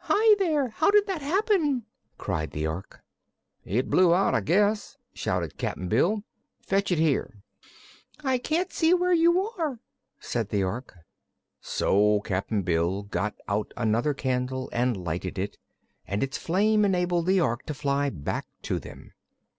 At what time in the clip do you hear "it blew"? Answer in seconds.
3.64-4.12